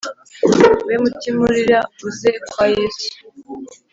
[0.85, 3.09] We mutima urira uze kwa Yesu